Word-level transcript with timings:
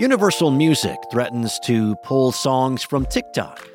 Universal 0.00 0.50
Music 0.52 0.98
threatens 1.12 1.58
to 1.58 1.94
pull 1.96 2.32
songs 2.32 2.82
from 2.82 3.04
TikTok. 3.04 3.68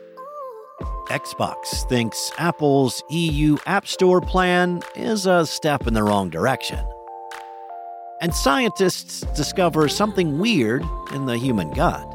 Xbox 1.10 1.88
thinks 1.88 2.32
Apple's 2.40 3.04
EU 3.12 3.58
App 3.68 3.86
Store 3.86 4.22
plan 4.22 4.82
is 4.96 5.28
a 5.28 5.46
step 5.46 5.86
in 5.86 5.94
the 5.94 6.02
wrong 6.02 6.32
direction. 6.32 6.84
And 8.22 8.34
scientists 8.34 9.22
discover 9.36 9.88
something 9.88 10.40
weird 10.40 10.84
in 11.14 11.28
the 11.28 11.38
human 11.38 11.70
gut. 11.70 12.08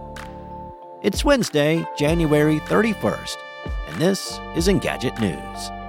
It's 1.04 1.24
Wednesday, 1.24 1.86
January 1.96 2.58
31st, 2.58 3.36
and 3.86 4.02
this 4.02 4.40
is 4.56 4.66
Engadget 4.66 5.20
News. 5.20 5.79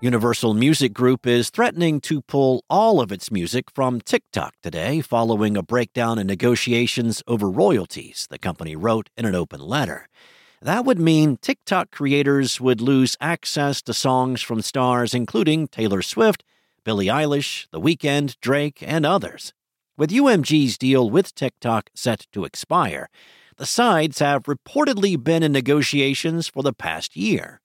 Universal 0.00 0.54
Music 0.54 0.92
Group 0.92 1.26
is 1.26 1.50
threatening 1.50 2.00
to 2.02 2.22
pull 2.22 2.62
all 2.70 3.00
of 3.00 3.10
its 3.10 3.32
music 3.32 3.64
from 3.74 4.00
TikTok 4.00 4.54
today 4.62 5.00
following 5.00 5.56
a 5.56 5.62
breakdown 5.62 6.20
in 6.20 6.28
negotiations 6.28 7.20
over 7.26 7.50
royalties, 7.50 8.28
the 8.30 8.38
company 8.38 8.76
wrote 8.76 9.10
in 9.16 9.24
an 9.24 9.34
open 9.34 9.60
letter. 9.60 10.06
That 10.62 10.84
would 10.84 11.00
mean 11.00 11.36
TikTok 11.36 11.90
creators 11.90 12.60
would 12.60 12.80
lose 12.80 13.16
access 13.20 13.82
to 13.82 13.92
songs 13.92 14.40
from 14.40 14.62
stars 14.62 15.14
including 15.14 15.66
Taylor 15.66 16.02
Swift, 16.02 16.44
Billie 16.84 17.06
Eilish, 17.06 17.66
The 17.72 17.80
Weeknd, 17.80 18.36
Drake, 18.40 18.80
and 18.80 19.04
others. 19.04 19.52
With 19.96 20.10
UMG's 20.10 20.78
deal 20.78 21.10
with 21.10 21.34
TikTok 21.34 21.90
set 21.92 22.28
to 22.30 22.44
expire, 22.44 23.08
the 23.56 23.66
sides 23.66 24.20
have 24.20 24.44
reportedly 24.44 25.20
been 25.20 25.42
in 25.42 25.50
negotiations 25.50 26.46
for 26.46 26.62
the 26.62 26.72
past 26.72 27.16
year. 27.16 27.60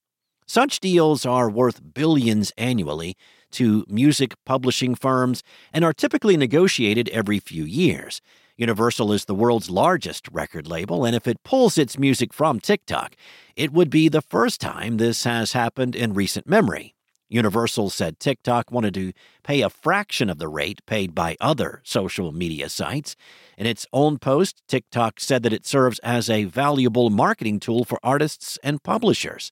Such 0.46 0.80
deals 0.80 1.26
are 1.26 1.50
worth 1.50 1.94
billions 1.94 2.52
annually 2.58 3.16
to 3.52 3.86
music 3.88 4.34
publishing 4.46 4.96
firms 4.96 5.44
and 5.72 5.86
are 5.86 5.94
typically 5.94 6.38
negotiated 6.38 7.10
every 7.10 7.40
few 7.40 7.64
years. 7.64 8.22
Universal 8.58 9.12
is 9.12 9.26
the 9.26 9.36
world's 9.36 9.70
largest 9.70 10.28
record 10.32 10.68
label, 10.68 11.06
and 11.06 11.16
if 11.16 11.28
it 11.28 11.44
pulls 11.44 11.78
its 11.78 11.98
music 11.98 12.34
from 12.34 12.60
TikTok, 12.60 13.16
it 13.56 13.74
would 13.74 13.90
be 13.90 14.10
the 14.10 14.22
first 14.22 14.62
time 14.62 14.98
this 14.98 15.24
has 15.24 15.54
happened 15.54 15.96
in 15.96 16.14
recent 16.14 16.48
memory. 16.48 16.94
Universal 17.30 17.90
said 17.90 18.20
TikTok 18.20 18.72
wanted 18.72 18.94
to 18.94 19.12
pay 19.44 19.62
a 19.62 19.70
fraction 19.70 20.30
of 20.30 20.38
the 20.38 20.48
rate 20.48 20.86
paid 20.86 21.16
by 21.16 21.36
other 21.42 21.82
social 21.84 22.32
media 22.32 22.70
sites. 22.70 23.16
In 23.58 23.66
its 23.66 23.88
own 23.92 24.20
post, 24.20 24.62
TikTok 24.68 25.20
said 25.20 25.42
that 25.42 25.54
it 25.54 25.66
serves 25.66 25.98
as 26.00 26.30
a 26.30 26.44
valuable 26.44 27.10
marketing 27.10 27.60
tool 27.60 27.86
for 27.86 28.00
artists 28.04 28.60
and 28.64 28.84
publishers. 28.84 29.52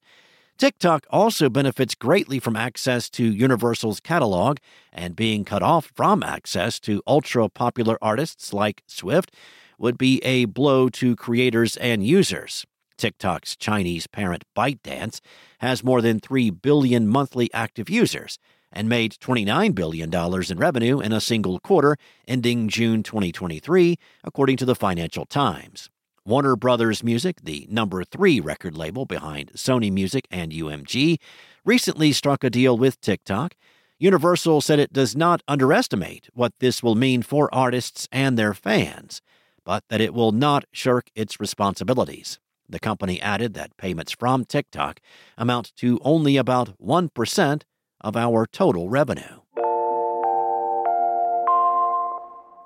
TikTok 0.62 1.08
also 1.10 1.50
benefits 1.50 1.96
greatly 1.96 2.38
from 2.38 2.56
access 2.56 3.10
to 3.10 3.24
Universal's 3.24 4.00
catalog, 4.00 4.60
and 4.94 5.16
being 5.16 5.44
cut 5.44 5.64
off 5.64 5.92
from 5.96 6.22
access 6.22 6.80
to 6.82 7.02
ultra 7.08 7.50
popular 7.50 7.98
artists 8.00 8.54
like 8.54 8.84
Swift 8.86 9.34
would 9.80 9.98
be 9.98 10.20
a 10.24 10.46
blow 10.46 10.88
to 10.88 11.16
creators 11.16 11.78
and 11.78 12.06
users. 12.06 12.64
TikTok's 12.96 13.56
Chinese 13.56 14.06
parent 14.06 14.44
ByteDance 14.56 15.20
has 15.62 15.84
more 15.84 16.00
than 16.00 16.20
3 16.20 16.52
billion 16.52 17.08
monthly 17.08 17.52
active 17.56 17.90
users 17.90 18.38
and 18.72 18.88
made 18.88 19.14
$29 19.14 19.74
billion 19.74 20.14
in 20.14 20.58
revenue 20.60 21.00
in 21.00 21.12
a 21.12 21.20
single 21.20 21.60
quarter 21.60 21.98
ending 22.28 22.68
June 22.68 23.02
2023, 23.02 23.98
according 24.24 24.58
to 24.58 24.66
the 24.66 24.76
Financial 24.76 25.26
Times. 25.26 25.90
Warner 26.24 26.56
Brothers 26.56 27.04
Music, 27.04 27.42
the 27.42 27.68
number 27.68 28.04
three 28.04 28.40
record 28.40 28.78
label 28.78 29.08
behind 29.08 29.54
Sony 29.54 29.92
Music 29.92 30.28
and 30.30 30.52
UMG, 30.52 31.18
recently 31.66 32.12
struck 32.12 32.44
a 32.44 32.50
deal 32.52 32.78
with 32.78 33.02
TikTok. 33.02 33.56
Universal 33.98 34.62
said 34.62 34.78
it 34.78 34.94
does 34.94 35.16
not 35.16 35.42
underestimate 35.48 36.30
what 36.34 36.54
this 36.60 36.84
will 36.84 36.94
mean 36.94 37.24
for 37.24 37.54
artists 37.54 38.08
and 38.12 38.38
their 38.38 38.54
fans, 38.54 39.24
but 39.66 39.84
that 39.90 40.00
it 40.00 40.14
will 40.14 40.32
not 40.32 40.66
shirk 40.72 41.10
its 41.16 41.40
responsibilities. 41.40 42.40
The 42.70 42.80
company 42.80 43.20
added 43.20 43.56
that 43.56 43.76
payments 43.78 44.12
from 44.12 44.46
TikTok 44.46 45.00
amount 45.40 45.76
to 45.78 46.00
only 46.04 46.38
about 46.38 46.78
1% 46.80 47.64
of 48.00 48.16
our 48.16 48.46
total 48.46 48.90
revenue. 48.90 49.41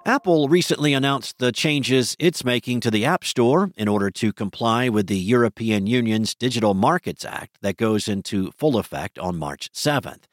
Apple 0.07 0.49
recently 0.49 0.93
announced 0.93 1.39
the 1.39 1.51
changes 1.51 2.15
it's 2.19 2.45
making 2.45 2.79
to 2.79 2.91
the 2.91 3.03
App 3.03 3.23
Store 3.25 3.71
in 3.75 3.87
order 3.87 4.11
to 4.11 4.31
comply 4.31 4.87
with 4.87 5.07
the 5.07 5.17
European 5.17 5.87
Union's 5.87 6.35
Digital 6.35 6.75
Markets 6.75 7.25
Act 7.25 7.57
that 7.61 7.75
goes 7.75 8.07
into 8.07 8.51
full 8.51 8.77
effect 8.77 9.17
on 9.17 9.35
March 9.35 9.71
7th. 9.73 10.25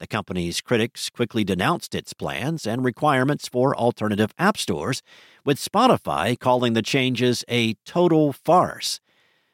The 0.00 0.08
company's 0.08 0.60
critics 0.60 1.08
quickly 1.10 1.44
denounced 1.44 1.94
its 1.94 2.12
plans 2.12 2.66
and 2.66 2.84
requirements 2.84 3.46
for 3.46 3.72
alternative 3.76 4.34
app 4.36 4.56
stores, 4.56 5.00
with 5.44 5.60
Spotify 5.60 6.36
calling 6.36 6.72
the 6.72 6.82
changes 6.82 7.44
a 7.48 7.74
total 7.84 8.32
farce. 8.32 8.98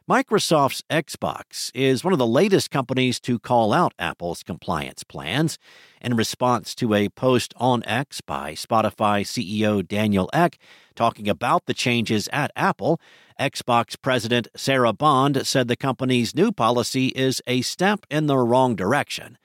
Microsoft's 0.08 0.84
Xbox 0.88 1.72
is 1.74 2.04
one 2.04 2.12
of 2.12 2.20
the 2.20 2.26
latest 2.28 2.70
companies 2.70 3.18
to 3.18 3.40
call 3.40 3.72
out 3.72 3.92
Apple's 3.98 4.44
compliance 4.44 5.02
plans. 5.02 5.58
In 6.00 6.14
response 6.14 6.76
to 6.76 6.94
a 6.94 7.08
post 7.08 7.52
on 7.56 7.82
X 7.82 8.20
by 8.20 8.52
Spotify 8.52 9.22
CEO 9.24 9.84
Daniel 9.84 10.30
Ek 10.32 10.58
talking 10.94 11.28
about 11.28 11.66
the 11.66 11.74
changes 11.74 12.28
at 12.32 12.52
Apple, 12.54 13.00
Xbox 13.40 14.00
President 14.00 14.46
Sarah 14.54 14.92
Bond 14.92 15.44
said 15.44 15.66
the 15.66 15.74
company's 15.74 16.36
new 16.36 16.52
policy 16.52 17.08
is 17.08 17.42
a 17.48 17.62
step 17.62 18.06
in 18.08 18.28
the 18.28 18.38
wrong 18.38 18.76
direction 18.76 19.38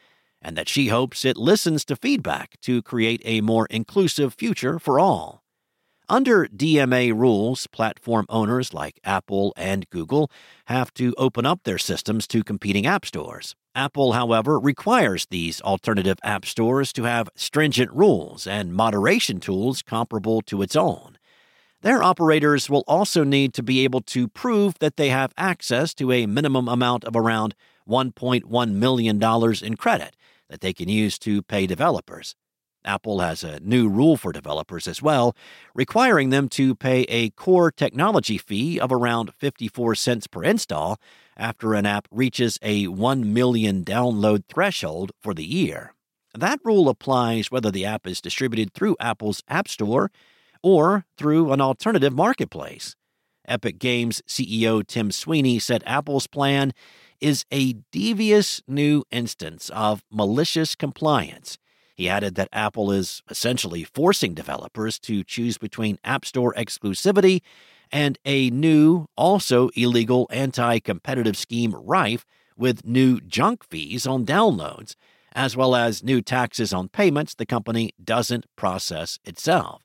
and 0.43 0.55
that 0.55 0.69
she 0.69 0.89
hopes 0.89 1.25
it 1.25 1.37
listens 1.37 1.83
to 1.85 1.95
feedback 1.95 2.61
to 2.61 2.83
create 2.83 3.23
a 3.25 3.41
more 3.41 3.65
inclusive 3.71 4.35
future 4.35 4.77
for 4.77 4.99
all. 4.99 5.40
Under 6.11 6.45
DMA 6.45 7.17
rules, 7.17 7.67
platform 7.67 8.25
owners 8.27 8.73
like 8.73 8.99
Apple 9.05 9.53
and 9.55 9.89
Google 9.91 10.29
have 10.65 10.93
to 10.95 11.15
open 11.17 11.45
up 11.45 11.63
their 11.63 11.77
systems 11.77 12.27
to 12.27 12.43
competing 12.43 12.85
app 12.85 13.05
stores. 13.05 13.55
Apple, 13.75 14.11
however, 14.11 14.59
requires 14.59 15.25
these 15.27 15.61
alternative 15.61 16.17
app 16.21 16.45
stores 16.45 16.91
to 16.91 17.03
have 17.03 17.29
stringent 17.35 17.93
rules 17.93 18.45
and 18.45 18.73
moderation 18.73 19.39
tools 19.39 19.81
comparable 19.81 20.41
to 20.41 20.61
its 20.61 20.75
own. 20.75 21.17
Their 21.79 22.03
operators 22.03 22.69
will 22.69 22.83
also 22.89 23.23
need 23.23 23.53
to 23.53 23.63
be 23.63 23.85
able 23.85 24.01
to 24.01 24.27
prove 24.27 24.79
that 24.79 24.97
they 24.97 25.11
have 25.11 25.31
access 25.37 25.93
to 25.93 26.11
a 26.11 26.25
minimum 26.25 26.67
amount 26.67 27.05
of 27.05 27.15
around 27.15 27.55
$1.1 27.87 28.71
million 28.73 29.23
in 29.63 29.77
credit 29.77 30.17
that 30.49 30.59
they 30.59 30.73
can 30.73 30.89
use 30.89 31.17
to 31.19 31.41
pay 31.41 31.65
developers. 31.65 32.35
Apple 32.83 33.19
has 33.19 33.43
a 33.43 33.59
new 33.59 33.87
rule 33.87 34.17
for 34.17 34.31
developers 34.31 34.87
as 34.87 35.01
well, 35.01 35.35
requiring 35.75 36.29
them 36.29 36.49
to 36.49 36.75
pay 36.75 37.01
a 37.03 37.29
core 37.31 37.71
technology 37.71 38.37
fee 38.37 38.79
of 38.79 38.91
around 38.91 39.33
54 39.35 39.95
cents 39.95 40.27
per 40.27 40.43
install 40.43 40.99
after 41.37 41.73
an 41.73 41.85
app 41.85 42.07
reaches 42.11 42.57
a 42.61 42.87
1 42.87 43.33
million 43.33 43.83
download 43.83 44.43
threshold 44.47 45.11
for 45.19 45.33
the 45.33 45.45
year. 45.45 45.93
That 46.33 46.59
rule 46.63 46.87
applies 46.87 47.51
whether 47.51 47.71
the 47.71 47.85
app 47.85 48.07
is 48.07 48.21
distributed 48.21 48.73
through 48.73 48.95
Apple's 48.99 49.43
App 49.47 49.67
Store 49.67 50.11
or 50.63 51.05
through 51.17 51.51
an 51.51 51.61
alternative 51.61 52.13
marketplace. 52.13 52.95
Epic 53.47 53.79
Games 53.79 54.21
CEO 54.27 54.85
Tim 54.85 55.11
Sweeney 55.11 55.59
said 55.59 55.83
Apple's 55.85 56.27
plan 56.27 56.73
is 57.19 57.45
a 57.51 57.73
devious 57.91 58.61
new 58.67 59.03
instance 59.11 59.69
of 59.69 60.03
malicious 60.11 60.75
compliance 60.75 61.57
he 62.01 62.09
added 62.09 62.33
that 62.33 62.49
Apple 62.51 62.91
is 62.91 63.21
essentially 63.29 63.83
forcing 63.83 64.33
developers 64.33 64.97
to 64.97 65.23
choose 65.23 65.59
between 65.59 65.99
App 66.03 66.25
Store 66.25 66.51
exclusivity 66.55 67.43
and 67.91 68.17
a 68.25 68.49
new, 68.49 69.05
also 69.15 69.69
illegal 69.75 70.27
anti 70.31 70.79
competitive 70.79 71.37
scheme 71.37 71.75
rife 71.75 72.25
with 72.57 72.87
new 72.87 73.21
junk 73.21 73.63
fees 73.63 74.07
on 74.07 74.25
downloads, 74.25 74.95
as 75.33 75.55
well 75.55 75.75
as 75.75 76.03
new 76.03 76.23
taxes 76.23 76.73
on 76.73 76.89
payments 76.89 77.35
the 77.35 77.45
company 77.45 77.91
doesn't 78.03 78.47
process 78.55 79.19
itself. 79.23 79.83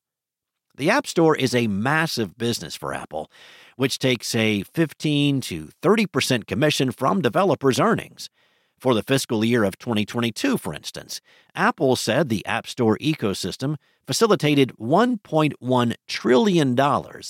The 0.75 0.89
App 0.89 1.07
Store 1.07 1.37
is 1.37 1.55
a 1.55 1.67
massive 1.67 2.39
business 2.39 2.75
for 2.75 2.95
Apple, 2.95 3.31
which 3.77 3.99
takes 3.99 4.35
a 4.35 4.63
15 4.63 5.43
to 5.43 5.69
30% 5.83 6.47
commission 6.47 6.93
from 6.93 7.21
developers' 7.21 7.79
earnings. 7.79 8.31
For 8.79 8.95
the 8.95 9.03
fiscal 9.03 9.45
year 9.45 9.65
of 9.65 9.79
2022, 9.79 10.59
for 10.59 10.75
instance, 10.75 11.21
Apple 11.55 11.97
said 11.97 12.29
the 12.29 12.45
App 12.45 12.67
Store 12.67 12.99
ecosystem 12.99 13.77
facilitated 14.07 14.73
$1.1 14.79 15.95
trillion 16.07 16.79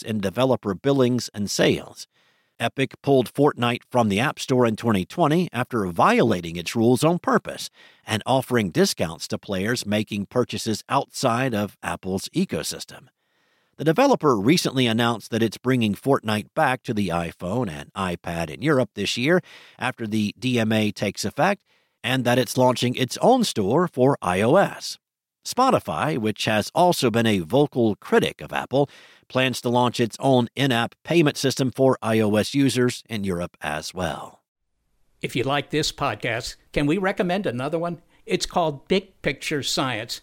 in 0.04 0.20
developer 0.20 0.75
billings 0.75 1.31
and 1.32 1.50
sales. 1.50 2.08
Epic 2.58 2.94
pulled 3.02 3.32
Fortnite 3.32 3.82
from 3.90 4.08
the 4.08 4.19
App 4.19 4.38
Store 4.38 4.66
in 4.66 4.76
2020 4.76 5.48
after 5.52 5.87
violating 5.87 6.56
its 6.56 6.75
rules 6.75 7.04
on 7.04 7.19
purpose 7.19 7.70
and 8.06 8.22
offering 8.26 8.70
discounts 8.70 9.28
to 9.28 9.38
players 9.38 9.87
making 9.87 10.26
purchases 10.26 10.82
outside 10.88 11.54
of 11.54 11.76
Apple's 11.82 12.28
ecosystem. 12.31 13.08
The 13.78 13.84
developer 13.84 14.37
recently 14.37 14.87
announced 14.87 15.31
that 15.31 15.43
it's 15.43 15.58
bringing 15.58 15.94
Fortnite 15.94 16.49
back 16.55 16.82
to 16.84 16.94
the 16.94 17.08
iPhone 17.08 17.69
and 17.70 17.93
iPad 17.93 18.49
in 18.49 18.62
Europe 18.62 18.90
this 18.94 19.19
year 19.19 19.43
after 19.78 20.06
the 20.06 20.34
DMA 20.40 20.94
takes 20.94 21.26
effect, 21.26 21.62
and 22.02 22.25
that 22.25 22.38
it's 22.38 22.56
launching 22.56 22.94
its 22.94 23.19
own 23.19 23.44
store 23.44 23.87
for 23.87 24.17
iOS. 24.23 24.96
Spotify, 25.44 26.17
which 26.17 26.46
has 26.46 26.70
also 26.75 27.11
been 27.11 27.26
a 27.26 27.40
vocal 27.40 27.96
critic 27.96 28.40
of 28.40 28.50
Apple, 28.50 28.88
plans 29.28 29.61
to 29.61 29.69
launch 29.69 30.00
its 30.00 30.17
own 30.20 30.49
in 30.56 30.72
app 30.72 30.94
payment 31.05 31.37
system 31.37 31.70
for 31.70 31.99
iOS 32.02 32.55
users 32.55 33.05
in 33.11 33.25
Europe 33.25 33.58
as 33.61 33.93
well. 33.93 34.40
If 35.20 35.37
you 35.37 35.44
like 35.44 35.69
this 35.69 35.93
podcast, 35.93 36.56
can 36.72 36.87
we 36.87 36.96
recommend 36.96 37.44
another 37.44 37.79
one? 37.79 38.00
It's 38.25 38.46
called 38.46 38.88
Big 38.88 39.20
Picture 39.20 39.62
Science. 39.62 40.22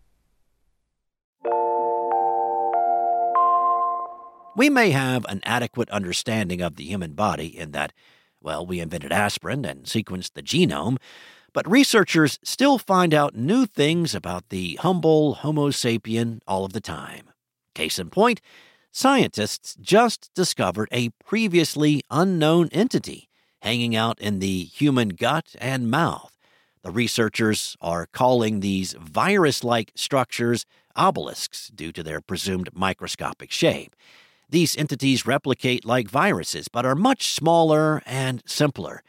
We 4.53 4.69
may 4.69 4.91
have 4.91 5.25
an 5.29 5.39
adequate 5.43 5.89
understanding 5.91 6.61
of 6.61 6.75
the 6.75 6.83
human 6.83 7.13
body 7.13 7.47
in 7.57 7.71
that, 7.71 7.93
well, 8.41 8.65
we 8.65 8.81
invented 8.81 9.13
aspirin 9.13 9.63
and 9.63 9.85
sequenced 9.85 10.33
the 10.33 10.43
genome, 10.43 10.97
but 11.53 11.69
researchers 11.69 12.37
still 12.43 12.77
find 12.77 13.13
out 13.13 13.33
new 13.33 13.65
things 13.65 14.13
about 14.13 14.49
the 14.49 14.75
humble 14.81 15.35
Homo 15.35 15.69
sapien 15.69 16.41
all 16.47 16.65
of 16.65 16.73
the 16.73 16.81
time. 16.81 17.29
Case 17.73 17.97
in 17.97 18.09
point, 18.09 18.41
scientists 18.91 19.77
just 19.79 20.29
discovered 20.35 20.89
a 20.91 21.09
previously 21.25 22.01
unknown 22.11 22.67
entity 22.73 23.29
hanging 23.61 23.95
out 23.95 24.19
in 24.19 24.39
the 24.39 24.65
human 24.65 25.09
gut 25.09 25.55
and 25.59 25.89
mouth. 25.89 26.37
The 26.83 26.91
researchers 26.91 27.77
are 27.79 28.07
calling 28.07 28.59
these 28.59 28.93
virus 28.99 29.63
like 29.63 29.91
structures 29.95 30.65
obelisks 30.97 31.69
due 31.73 31.93
to 31.93 32.03
their 32.03 32.19
presumed 32.19 32.69
microscopic 32.73 33.51
shape. 33.51 33.95
These 34.51 34.75
entities 34.75 35.25
replicate 35.25 35.85
like 35.85 36.09
viruses, 36.09 36.67
but 36.67 36.85
are 36.85 36.93
much 36.93 37.33
smaller 37.33 38.01
and 38.05 38.43
simpler. 38.45 39.01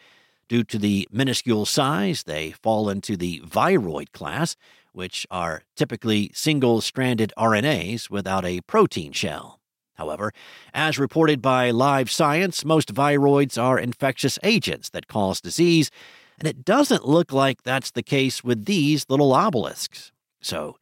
Due 0.48 0.62
to 0.62 0.78
the 0.78 1.08
minuscule 1.10 1.66
size, 1.66 2.22
they 2.22 2.52
fall 2.52 2.88
into 2.88 3.16
the 3.16 3.40
viroid 3.40 4.12
class, 4.12 4.54
which 4.92 5.26
are 5.32 5.64
typically 5.74 6.30
single 6.32 6.80
stranded 6.80 7.32
RNAs 7.36 8.08
without 8.08 8.44
a 8.44 8.60
protein 8.62 9.10
shell. 9.10 9.58
However, 9.94 10.32
as 10.72 10.96
reported 10.96 11.42
by 11.42 11.72
Live 11.72 12.08
Science, 12.08 12.64
most 12.64 12.94
viroids 12.94 13.60
are 13.60 13.80
infectious 13.80 14.38
agents 14.44 14.90
that 14.90 15.08
cause 15.08 15.40
disease, 15.40 15.90
and 16.38 16.46
it 16.46 16.64
doesn't 16.64 17.08
look 17.08 17.32
like 17.32 17.62
that's 17.62 17.90
the 17.90 18.02
case 18.04 18.44
with 18.44 18.66
these 18.66 19.06
little 19.08 19.32
obelisks. 19.32 20.12
So, 20.40 20.76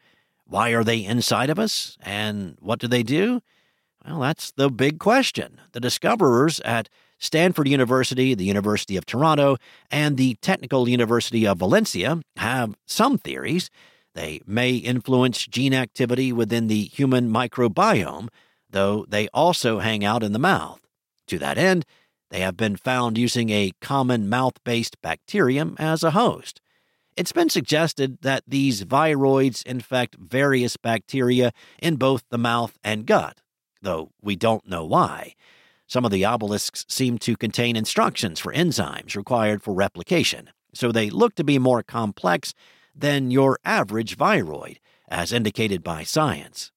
why 0.45 0.71
are 0.71 0.85
they 0.85 1.03
inside 1.03 1.49
of 1.49 1.59
us, 1.59 1.97
and 2.03 2.59
what 2.61 2.79
do 2.79 2.89
they 2.89 3.03
do? 3.03 3.41
Well, 4.07 4.21
that's 4.21 4.51
the 4.53 4.71
big 4.71 4.99
question. 4.99 5.61
The 5.73 5.81
discoverers 5.81 6.61
at 6.61 6.89
Stanford 7.19 7.69
University, 7.69 8.35
the 8.35 8.45
University 8.45 8.97
of 8.97 9.05
Toronto, 9.05 9.57
and 9.91 10.17
the 10.17 10.35
Technical 10.37 10.89
University 10.89 11.47
of 11.47 11.59
Valencia 11.59 12.21
have 12.37 12.75
some 12.87 13.19
theories. 13.19 13.71
They 14.15 14.41
may 14.47 14.77
influence 14.77 15.47
gene 15.47 15.75
activity 15.75 16.33
within 16.33 16.67
the 16.67 16.85
human 16.85 17.31
microbiome, 17.31 18.29
though 18.71 19.05
they 19.09 19.29
also 19.29 19.81
hang 19.81 20.05
out 20.05 20.23
in 20.23 20.33
the 20.33 20.39
mouth. 20.39 20.81
To 21.29 21.39
that 21.39 21.59
end, 21.59 21.85
they 22.31 22.41
have 22.41 22.57
been 22.57 22.77
found 22.77 23.19
using 23.19 23.51
a 23.51 23.73
common 23.81 24.29
mouth 24.29 24.55
based 24.65 25.01
bacterium 25.03 25.77
as 25.79 26.03
a 26.03 26.13
host. 26.13 26.61
It's 27.17 27.33
been 27.33 27.51
suggested 27.51 28.19
that 28.23 28.45
these 28.47 28.85
viroids 28.85 29.65
infect 29.67 30.17
various 30.17 30.77
bacteria 30.77 31.53
in 31.83 31.97
both 31.97 32.25
the 32.31 32.39
mouth 32.39 32.79
and 32.83 33.05
gut, 33.05 33.41
though 33.83 34.11
we 34.21 34.37
don't 34.37 34.69
know 34.69 34.85
why. 34.85 35.35
Some 35.87 36.05
of 36.05 36.11
the 36.11 36.25
obelisks 36.25 36.87
seem 36.89 37.19
to 37.19 37.37
contain 37.37 37.77
instructions 37.77 38.39
for 38.39 38.53
enzymes 38.53 39.17
required 39.17 39.63
for 39.63 39.75
replication, 39.75 40.51
so 40.73 40.93
they 40.93 41.11
look 41.11 41.35
to 41.35 41.45
be 41.45 41.59
more 41.59 41.83
complex 41.83 42.55
than 42.95 43.31
your 43.31 43.59
average 43.65 44.17
viroid, 44.17 44.77
as 45.09 45.33
indicated 45.33 45.83
by 45.83 46.05
science. 46.05 46.71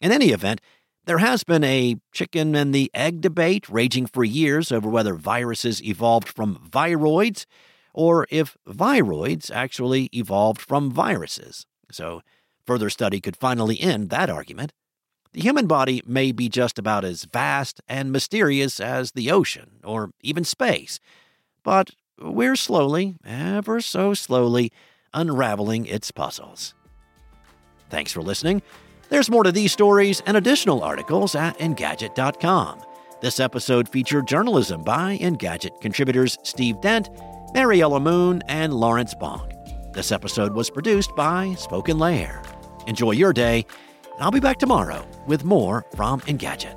In 0.00 0.10
any 0.10 0.30
event, 0.30 0.60
there 1.06 1.18
has 1.18 1.44
been 1.44 1.62
a 1.62 1.96
chicken 2.12 2.56
and 2.56 2.74
the 2.74 2.90
egg 2.92 3.20
debate 3.20 3.68
raging 3.68 4.06
for 4.06 4.24
years 4.24 4.72
over 4.72 4.88
whether 4.90 5.14
viruses 5.14 5.82
evolved 5.82 6.28
from 6.28 6.68
viroids 6.68 7.46
or 7.94 8.26
if 8.30 8.56
viroids 8.68 9.50
actually 9.50 10.10
evolved 10.12 10.60
from 10.60 10.90
viruses. 10.90 11.64
So, 11.92 12.22
further 12.66 12.90
study 12.90 13.20
could 13.20 13.36
finally 13.36 13.80
end 13.80 14.10
that 14.10 14.28
argument. 14.28 14.72
The 15.36 15.42
human 15.42 15.66
body 15.66 16.00
may 16.06 16.32
be 16.32 16.48
just 16.48 16.78
about 16.78 17.04
as 17.04 17.24
vast 17.24 17.82
and 17.86 18.10
mysterious 18.10 18.80
as 18.80 19.12
the 19.12 19.30
ocean 19.30 19.80
or 19.84 20.12
even 20.22 20.44
space, 20.44 20.98
but 21.62 21.90
we're 22.18 22.56
slowly, 22.56 23.16
ever 23.22 23.82
so 23.82 24.14
slowly, 24.14 24.72
unraveling 25.12 25.84
its 25.84 26.10
puzzles. 26.10 26.74
Thanks 27.90 28.12
for 28.12 28.22
listening. 28.22 28.62
There's 29.10 29.28
more 29.28 29.42
to 29.42 29.52
these 29.52 29.72
stories 29.72 30.22
and 30.24 30.38
additional 30.38 30.82
articles 30.82 31.34
at 31.34 31.58
Engadget.com. 31.58 32.80
This 33.20 33.38
episode 33.38 33.90
featured 33.90 34.26
journalism 34.26 34.82
by 34.84 35.18
Engadget 35.18 35.82
contributors 35.82 36.38
Steve 36.44 36.80
Dent, 36.80 37.10
Mariella 37.52 38.00
Moon, 38.00 38.40
and 38.48 38.72
Lawrence 38.72 39.14
Bonk. 39.14 39.52
This 39.92 40.12
episode 40.12 40.54
was 40.54 40.70
produced 40.70 41.14
by 41.14 41.52
Spoken 41.58 41.98
Layer. 41.98 42.40
Enjoy 42.86 43.10
your 43.10 43.34
day 43.34 43.66
I'll 44.18 44.30
be 44.30 44.40
back 44.40 44.58
tomorrow 44.58 45.06
with 45.26 45.44
more 45.44 45.84
from 45.94 46.20
Engadget. 46.22 46.74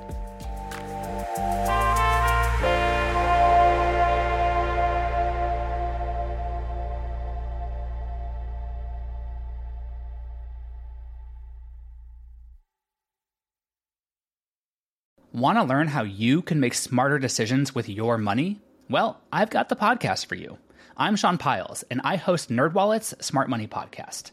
Want 15.32 15.58
to 15.58 15.64
learn 15.64 15.86
how 15.86 16.02
you 16.02 16.42
can 16.42 16.58
make 16.58 16.74
smarter 16.74 17.18
decisions 17.18 17.72
with 17.72 17.88
your 17.88 18.18
money? 18.18 18.60
Well, 18.90 19.20
I've 19.32 19.48
got 19.48 19.68
the 19.68 19.76
podcast 19.76 20.26
for 20.26 20.34
you. 20.34 20.58
I'm 20.96 21.14
Sean 21.16 21.38
Pyles, 21.38 21.84
and 21.90 22.00
I 22.02 22.16
host 22.16 22.50
NerdWallet's 22.50 23.14
Smart 23.24 23.48
Money 23.48 23.68
Podcast. 23.68 24.32